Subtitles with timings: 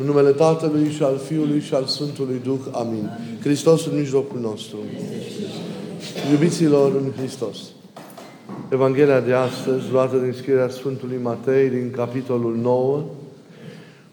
[0.00, 2.60] În numele Tatălui și al Fiului și al Sfântului Duh.
[2.72, 3.10] Amin.
[3.40, 4.76] Hristos în mijlocul nostru.
[6.30, 7.58] Iubiților în Hristos.
[8.72, 13.04] Evanghelia de astăzi, luată din scrierea Sfântului Matei, din capitolul 9,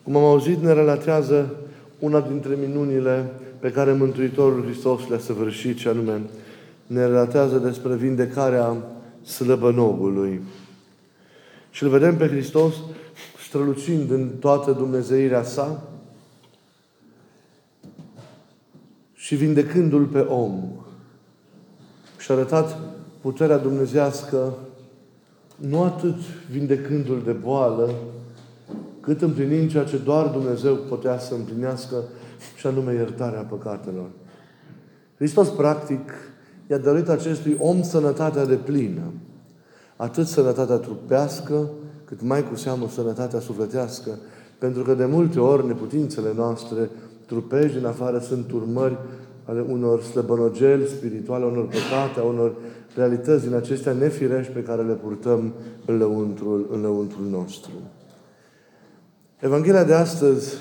[0.03, 1.55] cum am auzit, ne relatează
[1.99, 6.21] una dintre minunile pe care Mântuitorul Hristos le-a săvârșit, și anume,
[6.87, 8.77] ne relatează despre vindecarea
[9.25, 10.41] slăbănogului.
[11.71, 12.73] Și îl vedem pe Hristos
[13.53, 15.83] strălucind în toată Dumnezeirea sa
[19.13, 20.63] și vindecându-l pe om.
[22.17, 22.77] Și a arătat
[23.21, 24.53] puterea dumnezească
[25.55, 26.15] nu atât
[26.51, 27.93] vindecându-l de boală,
[28.99, 31.95] cât împlinind ceea ce doar Dumnezeu putea să împlinească,
[32.55, 34.09] și anume iertarea păcatelor.
[35.15, 36.11] Hristos, practic,
[36.69, 39.11] i-a dăruit acestui om sănătatea de plină.
[39.95, 41.69] Atât sănătatea trupească,
[42.05, 44.17] cât mai cu seamă sănătatea sufletească,
[44.57, 46.89] pentru că de multe ori neputințele noastre
[47.25, 48.97] trupești din afară sunt urmări
[49.45, 52.55] ale unor slăbănogeli spirituale, unor păcate, a unor
[52.95, 55.53] realități din acestea nefirești pe care le purtăm
[55.85, 57.71] în lăuntrul, în lăuntrul nostru.
[59.39, 60.53] Evanghelia de astăzi,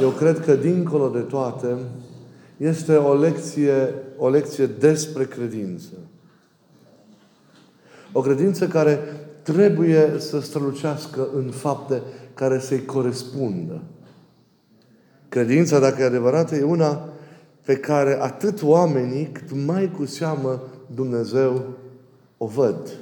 [0.00, 1.76] eu cred că dincolo de toate,
[2.56, 5.92] este o lecție, o lecție despre credință.
[8.12, 8.98] O credință care
[9.46, 12.02] trebuie să strălucească în fapte
[12.34, 13.82] care să-i corespundă.
[15.28, 17.08] Credința, dacă e adevărată, e una
[17.62, 20.62] pe care atât oamenii, cât mai cu seamă
[20.94, 21.64] Dumnezeu
[22.36, 22.92] o văd.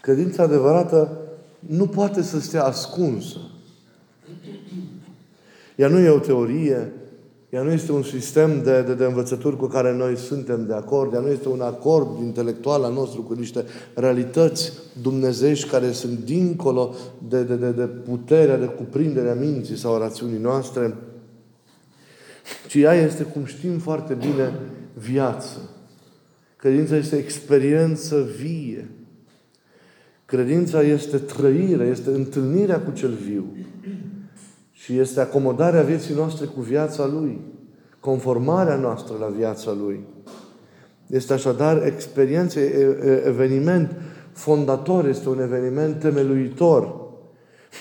[0.00, 1.18] Credința adevărată
[1.58, 3.38] nu poate să stea ascunsă.
[5.76, 6.92] Ea nu e o teorie,
[7.54, 11.12] ea nu este un sistem de, de, de învățături cu care noi suntem de acord,
[11.12, 16.94] ea nu este un acord intelectual al nostru cu niște realități dumnezești care sunt dincolo
[17.28, 20.94] de, de, de, de puterea, de cuprinderea minții sau rațiunii noastre,
[22.68, 24.60] ci ea este, cum știm foarte bine,
[24.94, 25.58] viață.
[26.56, 28.90] Credința este experiență vie.
[30.26, 33.44] Credința este trăire, este întâlnirea cu cel viu.
[34.84, 37.40] Și este acomodarea vieții noastre cu viața Lui.
[38.00, 40.04] Conformarea noastră la viața Lui.
[41.06, 42.60] Este așadar experiență,
[43.26, 43.96] eveniment
[44.32, 46.94] fondator, este un eveniment temeluitor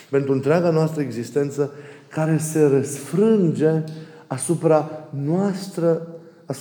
[0.09, 1.71] pentru întreaga noastră existență
[2.09, 3.83] care se răsfrânge
[4.27, 6.07] asupra noastră,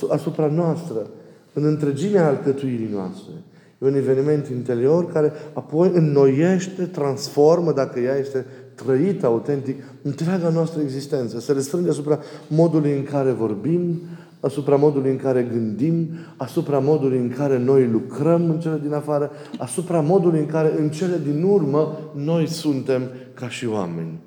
[0.09, 1.09] asupra noastră,
[1.53, 3.33] în întregimea alcătuirii noastre.
[3.81, 8.45] E un eveniment interior care apoi înnoiește, transformă, dacă ea este
[8.85, 11.39] trăită autentic, întreaga noastră existență.
[11.39, 14.01] Se răsfrânge asupra modului în care vorbim,
[14.39, 19.31] asupra modului în care gândim, asupra modului în care noi lucrăm în cele din afară,
[19.57, 23.01] asupra modului în care în cele din urmă noi suntem
[23.33, 24.19] ca și oameni.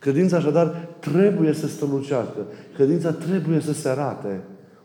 [0.00, 2.46] Credința așadar trebuie să strălucească.
[2.74, 4.40] Credința trebuie să se arate.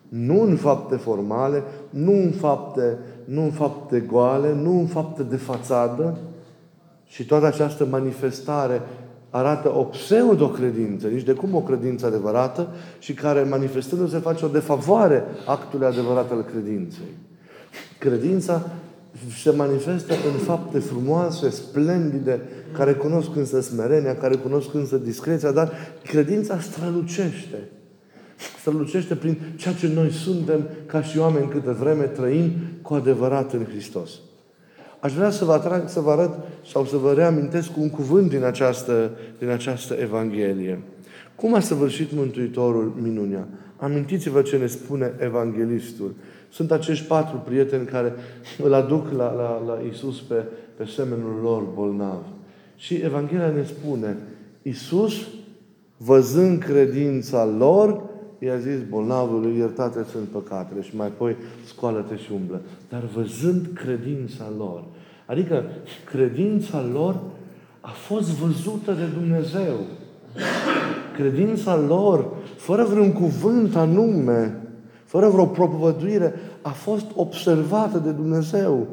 [0.09, 5.35] Nu în fapte formale, nu în fapte, nu în fapte goale, nu în fapte de
[5.35, 6.17] fațadă.
[7.13, 8.81] Și toată această manifestare
[9.29, 12.67] arată o pseudo-credință, nici de cum o credință adevărată
[12.99, 17.11] și care manifestându-se face o defavoare actului adevărat al credinței.
[17.97, 18.69] Credința
[19.43, 22.41] se manifestă în fapte frumoase, splendide,
[22.71, 25.71] care cunosc însă smerenia, care cunosc însă discreția, dar
[26.03, 27.69] credința strălucește.
[28.59, 33.65] Strălucește prin ceea ce noi suntem ca și oameni câte vreme trăim cu adevărat în
[33.65, 34.11] Hristos.
[35.03, 36.39] Aș vrea să vă atrag, să vă arăt
[36.71, 40.81] sau să vă reamintesc un cuvânt din această, din această Evanghelie.
[41.35, 43.47] Cum a săvârșit Mântuitorul minunea?
[43.77, 46.13] Amintiți-vă ce ne spune Evanghelistul.
[46.49, 48.13] Sunt acești patru prieteni care
[48.63, 50.43] îl aduc la, la, la Isus pe,
[50.77, 52.23] pe semenul lor bolnav.
[52.75, 54.17] Și Evanghelia ne spune,
[54.61, 55.13] Isus,
[55.97, 58.03] văzând credința lor,
[58.43, 62.61] i-a zis bolnavului, iertate sunt păcatele și mai apoi scoală-te și umblă.
[62.89, 64.83] Dar văzând credința lor,
[65.25, 65.63] adică
[66.05, 67.21] credința lor
[67.81, 69.75] a fost văzută de Dumnezeu.
[71.15, 74.61] Credința lor, fără vreun cuvânt anume,
[75.05, 78.87] fără vreo propovăduire, a fost observată de Dumnezeu.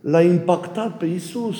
[0.00, 1.56] L-a impactat pe Isus.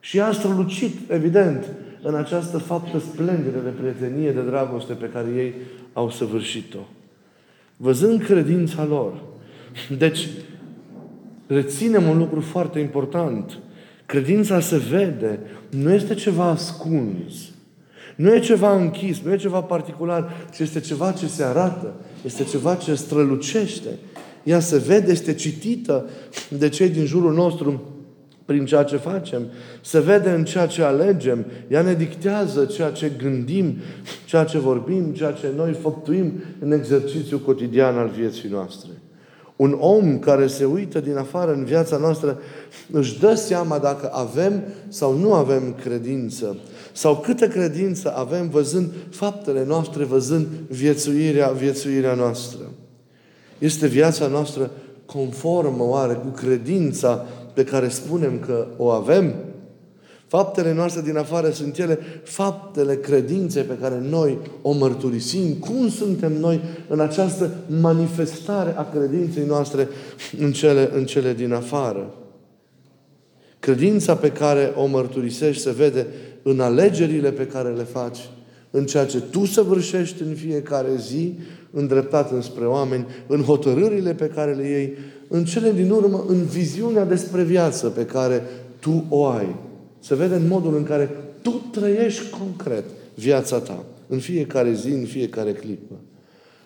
[0.00, 1.64] Și a strălucit, evident,
[2.02, 5.54] în această faptă splendidă de prietenie, de dragoste pe care ei
[5.92, 6.78] au săvârșit-o.
[7.76, 9.22] Văzând credința lor.
[9.98, 10.28] Deci,
[11.46, 13.58] reținem un lucru foarte important.
[14.06, 15.38] Credința se vede,
[15.70, 17.50] nu este ceva ascuns.
[18.16, 21.94] Nu e ceva închis, nu e ceva particular, ci este ceva ce se arată,
[22.24, 23.88] este ceva ce strălucește.
[24.42, 26.08] Ea se vede, este citită
[26.48, 27.91] de cei din jurul nostru
[28.52, 29.42] prin ceea ce facem,
[29.80, 33.76] se vede în ceea ce alegem, ea ne dictează ceea ce gândim,
[34.24, 38.90] ceea ce vorbim, ceea ce noi făptuim în exercițiul cotidian al vieții noastre.
[39.56, 42.38] Un om care se uită din afară în viața noastră
[42.90, 46.56] își dă seama dacă avem sau nu avem credință.
[46.92, 52.60] Sau câtă credință avem văzând faptele noastre, văzând viețuirea, viețuirea noastră.
[53.58, 54.70] Este viața noastră
[55.06, 59.34] conformă oare cu credința pe care spunem că o avem?
[60.26, 65.54] Faptele noastre din afară sunt ele faptele credinței pe care noi o mărturisim.
[65.54, 67.50] Cum suntem noi în această
[67.80, 69.88] manifestare a credinței noastre
[70.38, 72.14] în cele, în cele din afară?
[73.58, 76.06] Credința pe care o mărturisești se vede
[76.42, 78.18] în alegerile pe care le faci,
[78.70, 81.38] în ceea ce tu săvârșești în fiecare zi,
[81.72, 84.96] îndreptat înspre oameni, în hotărârile pe care le iei,
[85.28, 88.42] în cele din urmă, în viziunea despre viață pe care
[88.78, 89.56] tu o ai.
[90.00, 91.10] Se vede în modul în care
[91.42, 92.84] tu trăiești concret
[93.14, 95.94] viața ta, în fiecare zi, în fiecare clipă.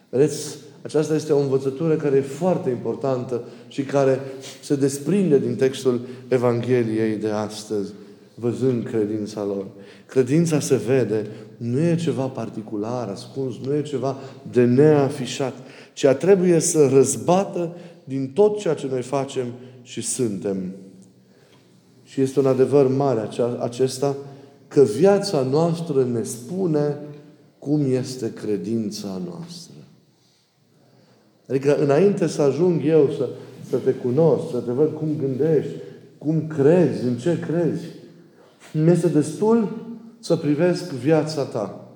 [0.08, 4.20] Vedeți, aceasta este o învățătură care e foarte importantă și care
[4.62, 7.93] se desprinde din textul Evangheliei de astăzi,
[8.38, 9.67] văzând credința lor.
[10.06, 14.17] Credința se vede, nu e ceva particular, ascuns, nu e ceva
[14.50, 15.55] de neafișat,
[15.93, 19.47] ci trebuie să răzbată din tot ceea ce noi facem
[19.83, 20.73] și suntem.
[22.05, 23.29] Și este un adevăr mare
[23.61, 24.17] acesta,
[24.69, 26.97] că viața noastră ne spune
[27.59, 29.75] cum este credința noastră.
[31.49, 33.29] Adică înainte să ajung eu să,
[33.71, 35.73] să te cunosc, să te văd cum gândești,
[36.19, 37.85] cum crezi, în ce crezi,
[38.73, 39.69] mi este destul
[40.21, 41.91] să privesc viața ta.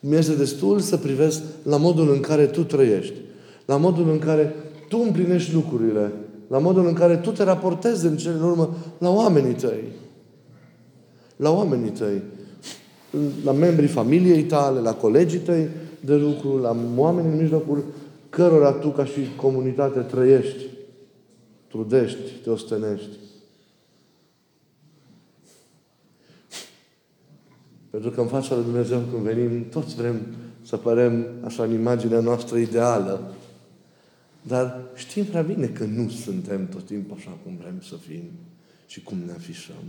[0.00, 3.14] Mi este destul să privesc la modul în care tu trăiești,
[3.64, 4.54] la modul în care
[4.88, 6.12] tu împlinești lucrurile,
[6.48, 9.84] la modul în care tu te raportezi în cele în urmă la oamenii tăi.
[11.36, 12.22] La oamenii tăi.
[13.44, 15.68] La membrii familiei tale, la colegii tăi
[16.00, 17.84] de lucru, la oameni în mijlocul
[18.28, 20.64] cărora tu ca și comunitate trăiești,
[21.68, 23.23] trudești, te ostenești.
[27.94, 30.20] Pentru că în fața lui Dumnezeu când venim, toți vrem
[30.62, 33.32] să părem așa în imaginea noastră ideală.
[34.42, 38.22] Dar știm prea bine că nu suntem tot timpul așa cum vrem să fim
[38.86, 39.84] și cum ne afișăm.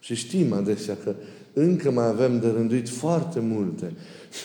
[0.00, 1.14] Și știm adesea că
[1.52, 3.92] încă mai avem de rânduit foarte multe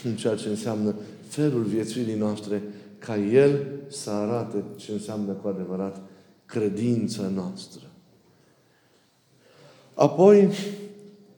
[0.04, 0.96] în ceea ce înseamnă
[1.28, 2.62] felul viețuirii noastre,
[2.98, 6.02] ca El să arate ce înseamnă cu adevărat
[6.46, 7.82] credința noastră.
[9.94, 10.50] Apoi,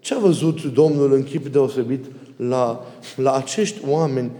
[0.03, 2.05] ce a văzut Domnul în chip deosebit
[2.35, 2.85] la,
[3.15, 4.31] la acești oameni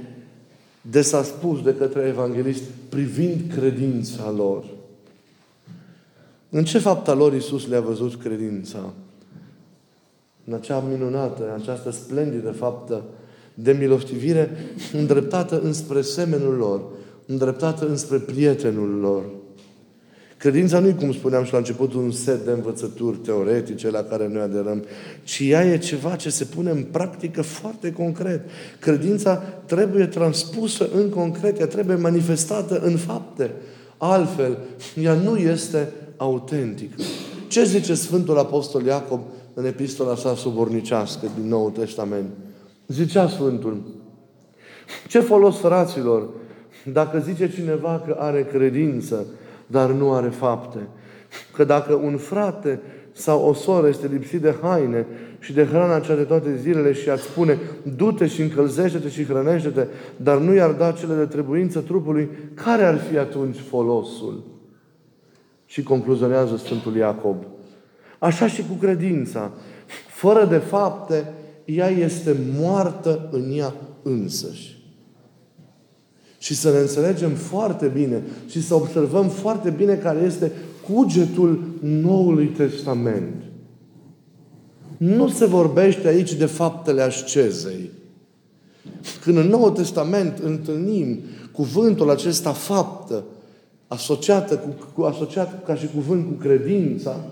[0.81, 4.63] de s-a spus de către evanghelist privind credința lor?
[6.49, 8.93] În ce fapta lor Iisus le-a văzut credința?
[10.45, 13.03] În acea minunată, în această splendidă faptă
[13.53, 14.57] de milostivire
[14.93, 16.81] îndreptată înspre semenul lor,
[17.25, 19.23] îndreptată înspre prietenul lor.
[20.43, 24.27] Credința nu e, cum spuneam și la început, un set de învățături teoretice la care
[24.27, 24.83] noi aderăm,
[25.23, 28.41] ci ea e ceva ce se pune în practică foarte concret.
[28.79, 29.35] Credința
[29.65, 33.51] trebuie transpusă în concret, ea trebuie manifestată în fapte.
[33.97, 34.57] Altfel,
[35.01, 36.95] ea nu este autentică.
[37.47, 39.21] Ce zice Sfântul Apostol Iacob
[39.53, 42.29] în epistola sa subornicească din Noul Testament?
[42.87, 43.81] Zicea Sfântul,
[45.07, 46.29] ce folos, fraților,
[46.91, 49.25] dacă zice cineva că are credință,
[49.67, 50.79] dar nu are fapte?
[51.53, 55.05] Că dacă un frate sau o soră este lipsit de haine
[55.39, 57.59] și de hrana cea de toate zilele și ar spune,
[57.95, 62.97] du-te și încălzește-te și hrănește-te, dar nu i-ar da cele de trebuință trupului, care ar
[62.97, 64.43] fi atunci folosul?
[65.65, 67.35] Și concluzionează Sfântul Iacob.
[68.19, 69.51] Așa și cu credința.
[70.07, 71.33] Fără de fapte,
[71.65, 74.82] ea este moartă în ea însăși.
[76.43, 80.51] Și să ne înțelegem foarte bine și să observăm foarte bine care este
[80.93, 83.43] cugetul Noului Testament.
[84.97, 87.89] Nu se vorbește aici de faptele ascezei.
[89.21, 91.19] Când în Noul Testament întâlnim
[91.51, 93.23] cuvântul acesta faptă,
[93.87, 97.25] asociată cu, cu, asociat ca și cuvânt cu credința,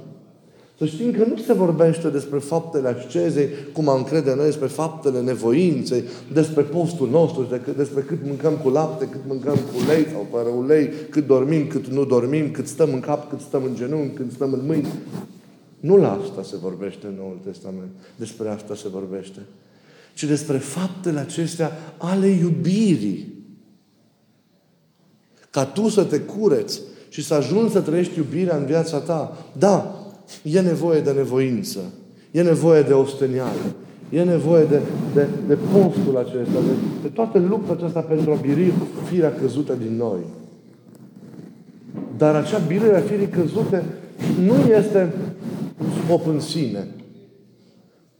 [0.81, 5.21] să știm că nu se vorbește despre faptele ascezei, cum am crede noi, despre faptele
[5.21, 7.47] nevoinței, despre postul nostru,
[7.77, 11.87] despre cât mâncăm cu lapte, cât mâncăm cu ulei sau fără ulei, cât dormim, cât
[11.87, 14.87] nu dormim, cât stăm în cap, cât stăm în genunchi, cât stăm în mâini.
[15.79, 17.91] Nu la asta se vorbește în Noul Testament.
[18.15, 19.39] Despre asta se vorbește.
[20.13, 23.33] Ci despre faptele acestea ale iubirii.
[25.49, 29.95] Ca tu să te cureți și să ajungi să trăiești iubirea în viața ta, da,
[30.43, 31.79] e nevoie de nevoință.
[32.31, 33.75] E nevoie de ostenială.
[34.09, 34.79] E nevoie de,
[35.13, 38.73] de, de postul acesta, de, de toată lupta aceasta pentru a biri
[39.09, 40.19] firea căzută din noi.
[42.17, 43.83] Dar acea birire a firii căzute
[44.45, 45.13] nu este
[45.81, 46.87] un scop în sine.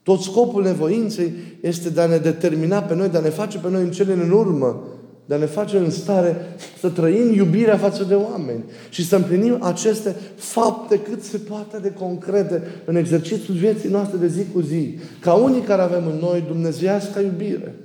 [0.03, 3.70] Tot scopul nevoinței este de a ne determina pe noi, de a ne face pe
[3.70, 4.84] noi în cele în urmă
[5.31, 9.57] de a ne face în stare să trăim iubirea față de oameni și să împlinim
[9.61, 14.97] aceste fapte cât se poate de concrete în exercițiul vieții noastre de zi cu zi,
[15.19, 17.75] ca unii care avem în noi dumnezeiasca iubire.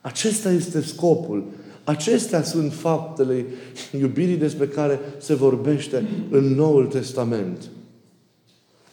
[0.00, 1.44] Acesta este scopul.
[1.84, 3.44] Acestea sunt faptele
[4.00, 7.62] iubirii despre care se vorbește în Noul Testament.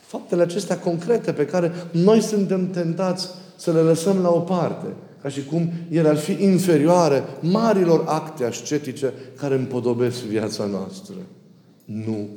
[0.06, 4.88] Faptele acestea concrete pe care noi suntem tentați să le lăsăm la o parte
[5.22, 11.16] ca și cum ele ar fi inferioare marilor acte ascetice care împodobesc viața noastră.
[11.86, 12.28] Nu.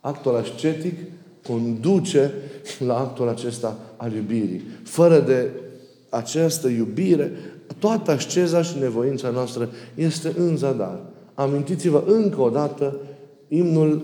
[0.00, 0.94] Actul ascetic
[1.46, 2.32] conduce
[2.78, 4.62] la actul acesta al iubirii.
[4.82, 5.50] Fără de
[6.08, 7.32] această iubire,
[7.78, 11.00] toată asceza și nevoința noastră este în zadar.
[11.34, 12.96] Amintiți-vă încă o dată
[13.54, 14.02] imnul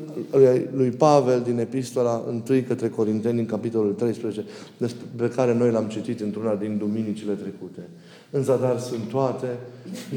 [0.73, 4.45] lui Pavel din Epistola 1 către Corinteni, în capitolul 13,
[5.17, 7.81] pe care noi l-am citit într-una din duminicile trecute.
[8.31, 9.47] În zadar sunt toate,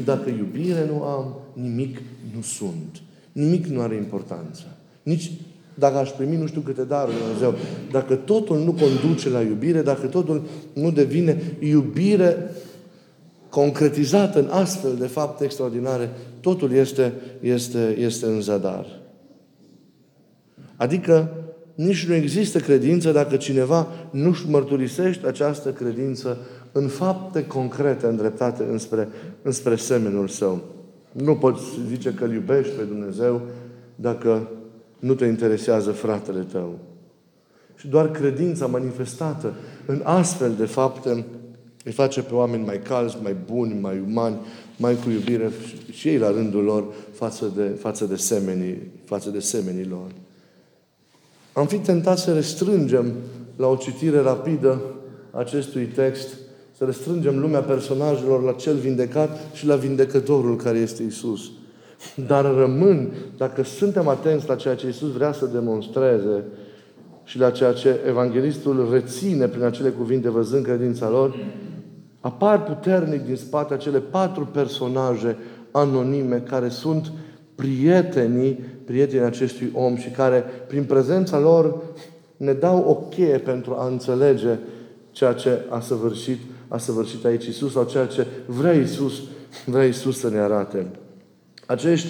[0.04, 1.98] dacă iubire nu am, nimic
[2.34, 3.02] nu sunt.
[3.32, 4.62] Nimic nu are importanță.
[5.02, 5.30] Nici
[5.74, 7.54] dacă aș primi nu știu câte daruri Dumnezeu,
[7.90, 12.50] dacă totul nu conduce la iubire, dacă totul nu devine iubire
[13.48, 16.10] concretizată în astfel de fapte extraordinare,
[16.40, 19.01] totul este, este, este în zadar.
[20.82, 21.30] Adică
[21.74, 26.38] nici nu există credință dacă cineva nu-și mărturisește această credință
[26.72, 29.08] în fapte concrete îndreptate înspre,
[29.42, 30.62] înspre semenul său.
[31.12, 33.40] Nu poți zice că îl iubești pe Dumnezeu
[33.94, 34.48] dacă
[34.98, 36.78] nu te interesează fratele tău.
[37.76, 39.54] Și doar credința manifestată
[39.86, 41.24] în astfel de fapte
[41.84, 44.36] îi face pe oameni mai calzi, mai buni, mai umani,
[44.76, 45.50] mai cu iubire
[45.90, 50.10] și ei la rândul lor față de, față de semenii, față de semenii lor.
[51.52, 53.12] Am fi tentat să restrângem
[53.56, 54.80] la o citire rapidă
[55.30, 56.28] acestui text,
[56.76, 61.50] să restrângem lumea personajelor la cel vindecat și la vindecătorul care este Isus.
[62.26, 66.44] Dar rămân, dacă suntem atenți la ceea ce Isus vrea să demonstreze
[67.24, 71.36] și la ceea ce evanghelistul reține prin acele cuvinte văzând credința lor,
[72.20, 75.36] apar puternic din spate acele patru personaje
[75.70, 77.12] anonime care sunt
[77.54, 81.82] prietenii, prietenii acestui om și care, prin prezența lor,
[82.36, 84.58] ne dau o cheie pentru a înțelege
[85.10, 89.12] ceea ce a săvârșit, a săvârșit aici Isus sau ceea ce vrea Isus,
[89.66, 90.86] vrea Isus să ne arate.
[91.66, 92.08] Acești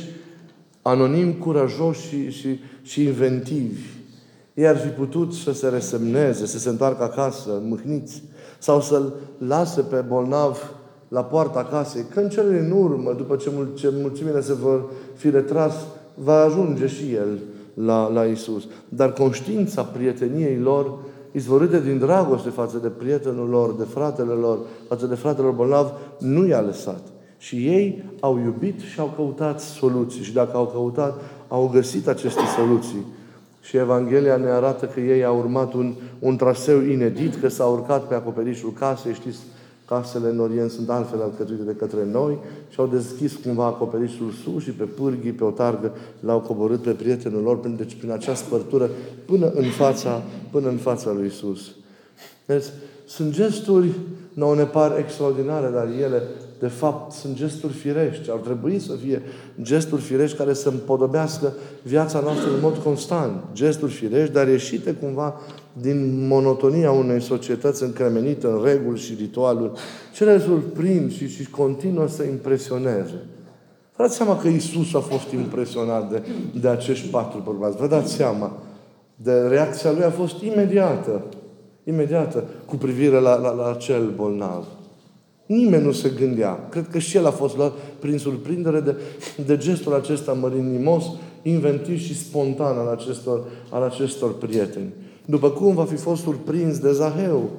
[0.83, 3.87] anonimi, curajoși și, și, și inventivi,
[4.55, 8.23] ei ar fi putut să se resemneze, să se întoarcă acasă, mâhniți,
[8.59, 10.75] sau să-l lase pe bolnav
[11.09, 14.91] la poarta casei, că în cele din urmă, după ce, mul- ce mulțimile se vor
[15.14, 15.75] fi retras,
[16.14, 17.38] va ajunge și el
[17.75, 18.69] la, la Isus.
[18.88, 20.99] Dar conștiința prieteniei lor,
[21.33, 25.92] izvorâte din dragoste față de prietenul lor, de fratele lor, față de fratele lor bolnav,
[26.19, 27.00] nu i-a lăsat.
[27.38, 30.23] Și ei au iubit și au căutat soluții.
[30.23, 33.04] Și dacă au căutat, au găsit aceste soluții.
[33.61, 38.02] Și Evanghelia ne arată că ei au urmat un, un traseu inedit, că s-au urcat
[38.02, 39.38] pe acoperișul casei, știți,
[39.92, 44.62] Casele în Orient sunt altfel alcătuite de către noi și au deschis cumva acoperișul sus
[44.62, 48.90] și pe pârghii, pe o targă, l-au coborât pe prietenul lor, deci prin acea spărtură,
[49.25, 51.70] până în fața, până în fața lui Isus.
[52.46, 52.64] Deci,
[53.06, 53.88] sunt gesturi,
[54.34, 56.22] nouă ne par extraordinare, dar ele,
[56.58, 58.30] de fapt, sunt gesturi firești.
[58.30, 59.22] Ar trebui să fie
[59.62, 63.42] gesturi firești care să împodobească viața noastră în mod constant.
[63.52, 65.40] Gesturi firești, dar ieșite cumva
[65.81, 69.73] din monotonia unei societăți încremenite în reguli și ritualuri,
[70.14, 73.26] cele surprind și, și continuă să impresioneze.
[73.97, 76.23] Vă dați seama că Isus a fost impresionat de,
[76.61, 77.76] de acești patru bărbați.
[77.76, 78.52] Vă dați seama
[79.17, 81.25] de reacția lui a fost imediată.
[81.85, 84.67] Imediată cu privire la, la, la acel bolnav.
[85.47, 86.69] Nimeni nu se gândea.
[86.69, 88.97] Cred că și el a fost luat prin surprindere de,
[89.47, 91.05] de gestul acesta mărinimos,
[91.43, 94.93] inventiv și spontan al acestor, al acestor prieteni.
[95.25, 97.50] După cum va fi fost surprins de Zaheu,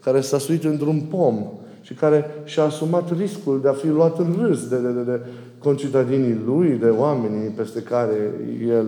[0.00, 1.46] care s-a suit într-un pom
[1.80, 5.20] și care și-a asumat riscul de a fi luat în râs de, de, de, de
[5.58, 8.34] concitadinii lui, de oamenii peste care
[8.66, 8.86] el,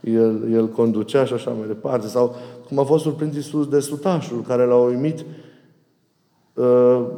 [0.00, 2.06] el, el conducea și așa mai departe.
[2.06, 2.34] Sau
[2.68, 5.24] cum a fost surprins Iisus de sutașul care l-a uimit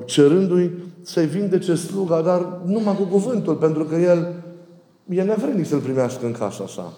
[0.04, 0.71] cerându-i
[1.02, 4.33] să-i vindece sluga, dar numai cu cuvântul, pentru că el
[5.09, 6.93] e nevrednic să-L primească în casa sa.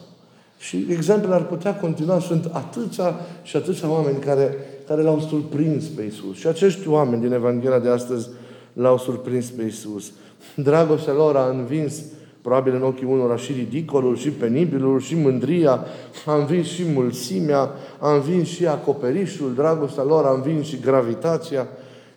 [0.58, 2.18] Și exemplele ar putea continua.
[2.18, 4.54] Sunt atâția și atâția oameni care,
[4.86, 6.36] care l-au surprins pe Isus.
[6.36, 8.28] Și acești oameni din Evanghelia de astăzi
[8.72, 10.12] l-au surprins pe Isus.
[10.54, 12.02] Dragostea lor a învins
[12.46, 15.84] probabil în ochii unora și ridicolul, și penibilul, și mândria,
[16.26, 21.68] a învins și mulțimea, a învins și acoperișul, dragostea lor a învins și gravitația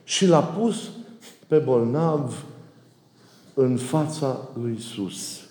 [0.04, 0.90] și l-a pus
[1.48, 2.44] pe bolnav
[3.54, 5.49] în fața lui Isus.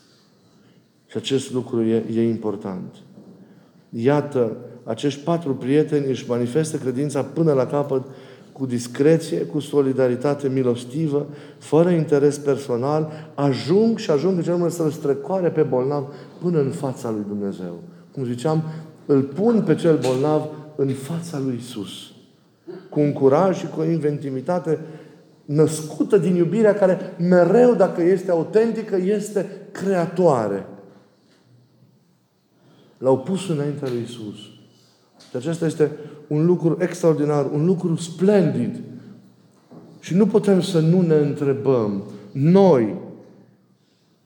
[1.08, 2.94] Și acest lucru e, e important.
[3.90, 8.02] Iată, acești patru prieteni își manifestă credința până la capăt
[8.52, 11.26] cu discreție, cu solidaritate milostivă,
[11.58, 17.10] fără interes personal, ajung și ajung în cel să-l strecoare pe bolnav până în fața
[17.10, 17.82] lui Dumnezeu.
[18.12, 18.62] Cum ziceam,
[19.06, 20.42] îl pun pe cel bolnav
[20.76, 21.90] în fața lui Isus.
[22.90, 24.78] Cu un curaj și cu o inventivitate
[25.44, 30.66] născută din iubirea care mereu, dacă este autentică, este creatoare.
[32.98, 34.36] L-au pus înaintea lui Isus.
[35.30, 35.90] Și acesta este
[36.26, 38.80] un lucru extraordinar, un lucru splendid.
[40.00, 42.02] Și nu putem să nu ne întrebăm,
[42.32, 42.94] noi,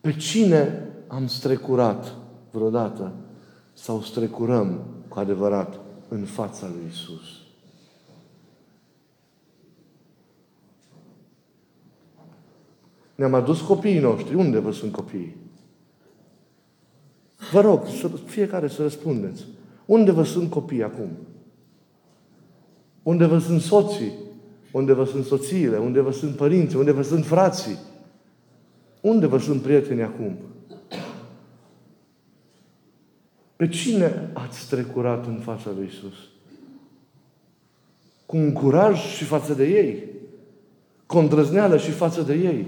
[0.01, 2.15] pe cine am strecurat
[2.51, 3.13] vreodată
[3.73, 7.43] sau strecurăm cu adevărat în fața lui Isus.
[13.15, 14.35] Ne-am adus copiii noștri.
[14.35, 15.37] Unde vă sunt copiii?
[17.53, 19.45] Vă rog, să, fiecare să răspundeți.
[19.85, 21.09] Unde vă sunt copiii acum?
[23.03, 24.13] Unde vă sunt soții?
[24.71, 25.77] Unde vă sunt soțiile?
[25.77, 26.79] Unde vă sunt părinții?
[26.79, 27.79] Unde vă sunt frații?
[29.01, 30.39] Unde vă sunt prietenii acum?
[33.57, 36.15] Pe cine ați trecurat în fața lui Isus?
[38.27, 40.05] Cu un curaj și față de ei.
[41.07, 42.67] Cu îndrăzneală și față de ei.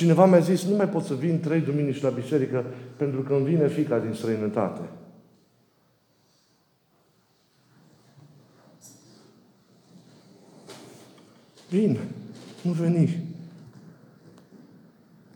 [0.00, 2.64] Cineva mi-a zis, nu mai pot să vin trei duminici la biserică
[2.96, 4.80] pentru că îmi vine fica din străinătate.
[11.70, 11.98] Bine,
[12.62, 13.26] nu veni.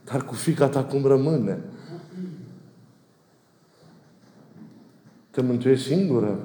[0.03, 1.59] Dar cu fica ta cum rămâne?
[5.31, 6.39] Te mântuiești singură?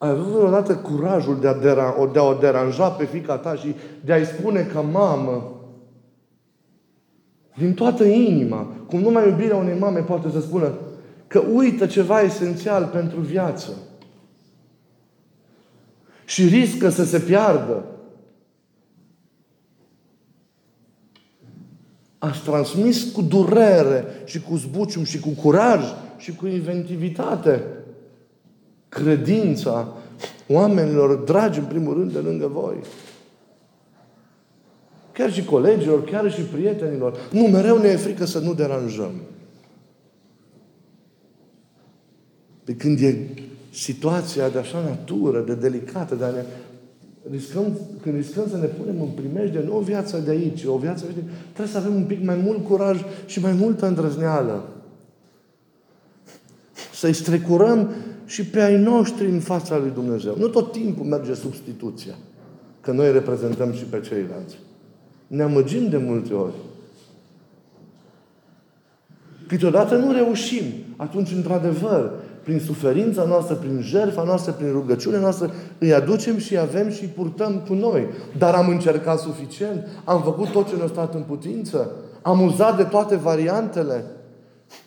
[0.00, 3.74] Ai avut vreodată curajul de a, dera, de a o deranja pe fica ta și
[4.04, 5.60] de a-i spune ca mamă,
[7.56, 10.72] din toată inima, cum numai iubirea unei mame poate să spună
[11.26, 13.70] că uită ceva esențial pentru viață.
[16.24, 17.84] Și riscă să se piardă.
[22.18, 25.84] Ați transmis cu durere și cu zbucium și cu curaj
[26.16, 27.64] și cu inventivitate
[28.90, 29.88] credința
[30.48, 32.76] oamenilor dragi, în primul rând, de lângă voi.
[35.12, 37.18] Chiar și colegilor, chiar și prietenilor.
[37.32, 39.12] Nu, mereu ne e frică să nu deranjăm.
[42.64, 43.28] De când e
[43.72, 46.44] situația de așa natură, de delicată, de a ne
[47.30, 51.04] riscăm, când riscăm să ne punem în primejde, nu o viață de aici, o viață
[51.14, 54.68] de trebuie să avem un pic mai mult curaj și mai multă îndrăzneală.
[56.92, 57.90] Să-i strecurăm
[58.30, 60.34] și pe ai noștri în fața lui Dumnezeu.
[60.38, 62.14] Nu tot timpul merge substituția.
[62.80, 64.58] Că noi reprezentăm și pe ceilalți.
[65.26, 66.54] Ne amăgim de multe ori.
[69.46, 70.64] Câteodată nu reușim.
[70.96, 72.10] Atunci, într-adevăr,
[72.42, 77.12] prin suferința noastră, prin jertfa noastră, prin rugăciunea noastră, îi aducem și avem și îi
[77.16, 78.06] purtăm cu noi.
[78.38, 79.86] Dar am încercat suficient?
[80.04, 81.90] Am făcut tot ce ne-a stat în putință?
[82.22, 84.04] Am uzat de toate variantele?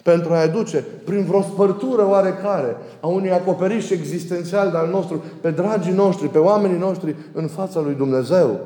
[0.04, 5.52] Pentru a-i aduce prin vreo spărtură oarecare a unui acoperiș existențial de al nostru, pe
[5.52, 8.60] dragii noștri, pe oamenii noștri în fața lui Dumnezeu.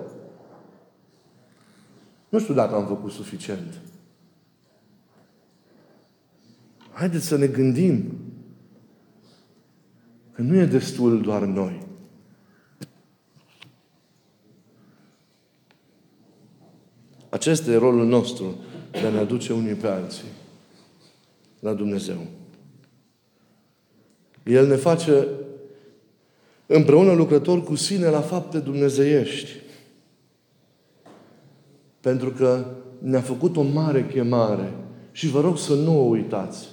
[2.30, 3.82] Nu știu dacă am făcut suficient.
[6.92, 8.14] Haideți să ne gândim
[10.32, 11.86] că nu e destul doar noi.
[17.30, 18.56] Acesta e rolul nostru
[18.92, 20.28] de a ne aduce unii pe alții
[21.60, 22.18] la Dumnezeu.
[24.44, 25.28] El ne face
[26.66, 29.50] împreună lucrători cu sine la fapte dumnezeiești.
[32.00, 32.66] Pentru că
[33.00, 34.74] ne-a făcut o mare chemare
[35.12, 36.68] și vă rog să nu o uitați.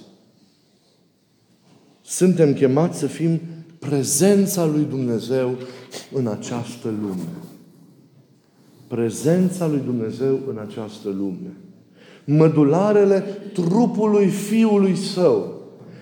[2.01, 3.39] Suntem chemați să fim
[3.79, 5.55] prezența lui Dumnezeu
[6.13, 7.27] în această lume.
[8.87, 11.51] Prezența lui Dumnezeu în această lume
[12.25, 15.53] mădularele trupului Fiului Său,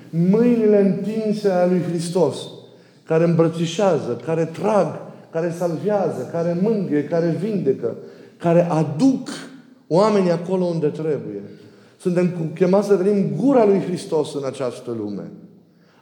[0.10, 2.38] mâinile întinse a lui Hristos,
[3.06, 7.96] care îmbrățișează, care trag, care salvează, care mângâie, care vindecă,
[8.38, 9.30] care aduc
[9.88, 11.42] oamenii acolo unde trebuie.
[11.98, 15.32] Suntem chemați să venim gura lui Hristos în această lume,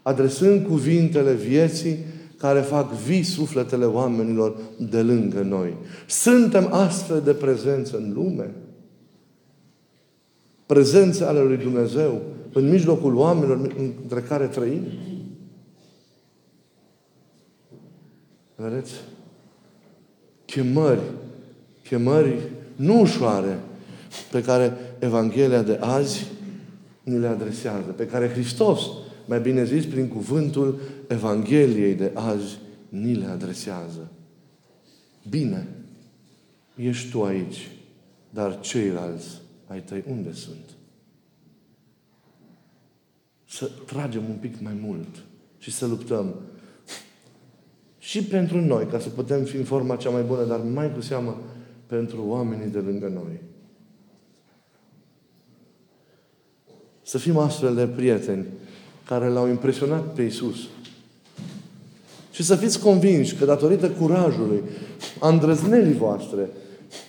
[0.02, 1.98] adresând cuvintele vieții
[2.38, 5.74] care fac vii sufletele oamenilor de lângă noi.
[6.08, 8.52] Suntem astfel de prezență în lume.
[10.72, 12.22] Prezența ale lui Dumnezeu
[12.54, 14.82] în mijlocul oamenilor între care trăim.
[18.56, 18.92] Vedeți?
[20.46, 21.02] Chemări,
[21.84, 22.40] chemări
[22.76, 23.60] nu ușoare,
[24.32, 26.28] pe care Evanghelia de azi
[27.04, 28.82] ni le adresează, pe care Hristos,
[29.26, 34.12] mai bine zis, prin cuvântul Evangheliei de azi, ni le adresează.
[35.30, 35.68] Bine,
[36.76, 37.72] ești tu aici,
[38.30, 39.41] dar ceilalți
[39.72, 40.70] ai tăi unde sunt?
[43.48, 45.24] Să tragem un pic mai mult
[45.58, 46.36] și să luptăm.
[47.98, 51.02] Și pentru noi, ca să putem fi în forma cea mai bună, dar mai cu
[51.02, 51.42] seamă
[51.86, 53.40] pentru oamenii de lângă noi.
[57.02, 58.46] Să fim astfel de prieteni
[59.06, 60.58] care l-au impresionat pe Isus.
[62.32, 64.62] Și să fiți convinși că datorită curajului,
[65.20, 66.50] a îndrăznelii voastre,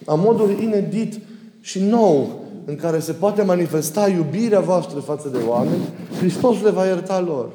[0.07, 1.21] a modului inedit
[1.61, 5.83] și nou în care se poate manifesta iubirea voastră față de oameni,
[6.19, 7.49] Hristos le va ierta lor.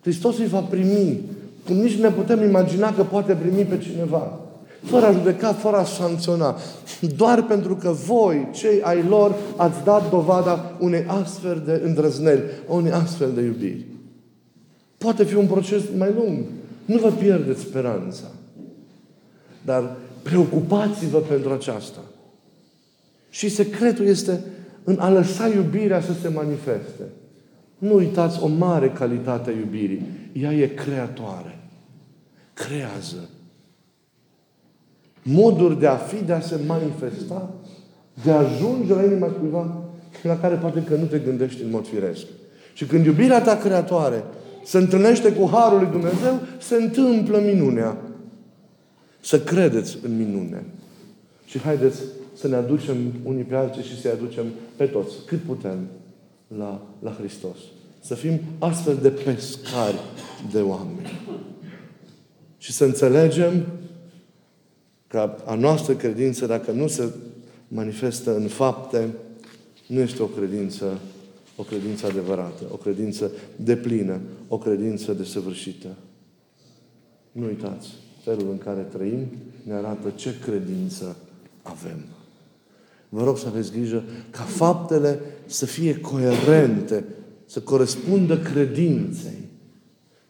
[0.00, 1.20] Hristos îi va primi.
[1.66, 4.38] Cum nici ne putem imagina că poate primi pe cineva
[4.86, 6.56] fără a judeca, fără a sancționa.
[7.16, 12.92] Doar pentru că voi, cei ai lor, ați dat dovada unei astfel de îndrăzneli, unei
[12.92, 13.86] astfel de iubiri.
[14.98, 16.44] Poate fi un proces mai lung.
[16.84, 18.24] Nu vă pierdeți speranța.
[19.64, 22.00] Dar preocupați-vă pentru aceasta.
[23.36, 24.40] Și secretul este
[24.84, 27.02] în a lăsa iubirea să se manifeste.
[27.78, 30.06] Nu uitați o mare calitate a iubirii.
[30.32, 31.58] Ea e creatoare.
[32.54, 33.28] Creează
[35.22, 37.50] moduri de a fi, de a se manifesta,
[38.22, 39.84] de a ajunge la inima cuiva
[40.22, 42.26] la care poate că nu te gândești în mod firesc.
[42.72, 44.24] Și când iubirea ta creatoare
[44.64, 47.96] se întâlnește cu Harul lui Dumnezeu, se întâmplă minunea.
[49.20, 50.64] Să credeți în minune.
[51.46, 52.00] Și haideți
[52.36, 54.44] să ne aducem unii pe alții și să-i aducem
[54.76, 55.78] pe toți, cât putem,
[56.58, 57.56] la, la Hristos.
[58.00, 59.98] Să fim astfel de pescari
[60.52, 61.20] de oameni.
[62.58, 63.66] Și să înțelegem
[65.06, 67.12] că a noastră credință, dacă nu se
[67.68, 69.08] manifestă în fapte,
[69.86, 70.98] nu este o credință,
[71.56, 75.88] o credință adevărată, o credință deplină, o credință desăvârșită.
[77.32, 77.88] Nu uitați,
[78.24, 79.26] felul în care trăim
[79.62, 81.16] ne arată ce credință
[81.62, 82.04] avem.
[83.08, 87.04] Vă rog să aveți grijă ca faptele să fie coerente,
[87.46, 89.46] să corespundă credinței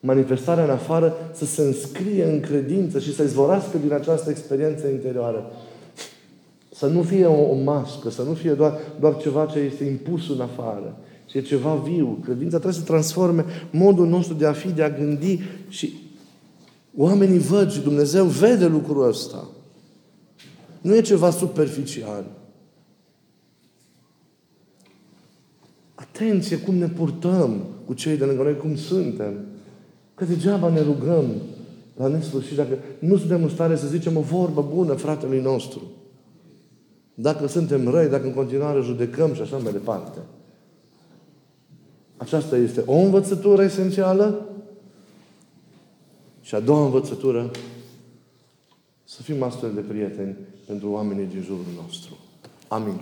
[0.07, 5.51] manifestarea în afară să se înscrie în credință și să izvorască din această experiență interioară.
[6.75, 10.31] Să nu fie o, o mască, să nu fie doar, doar ceva ce este impus
[10.31, 12.19] în afară, ci e ceva viu.
[12.25, 15.93] Credința trebuie să transforme modul nostru de a fi, de a gândi și
[16.97, 19.49] oamenii văd și Dumnezeu vede lucrul ăsta.
[20.81, 22.25] Nu e ceva superficial.
[26.17, 29.35] Atenție cum ne purtăm cu cei de lângă noi, cum suntem.
[30.15, 31.25] Că degeaba ne rugăm
[31.97, 35.81] la nesfârșit dacă nu suntem în stare să zicem o vorbă bună fratelui nostru.
[37.15, 40.19] Dacă suntem răi, dacă în continuare judecăm și așa mai departe.
[42.17, 44.47] Aceasta este o învățătură esențială
[46.41, 47.51] și a doua învățătură
[49.05, 52.17] să fim astfel de prieteni pentru oamenii din jurul nostru.
[52.69, 53.01] Amin.